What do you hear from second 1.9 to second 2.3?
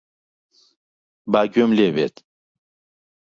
بێت.